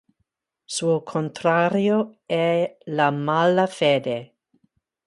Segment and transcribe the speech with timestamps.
[0.65, 4.35] Suo contrario è la malafede.